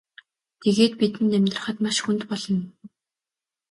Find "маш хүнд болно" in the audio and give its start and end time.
1.83-2.61